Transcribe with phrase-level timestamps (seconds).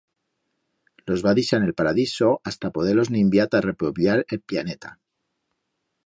[1.09, 4.95] Los va dixar n'el Paradiso hasta poder-los ninviar ta repobllar el pllaneta.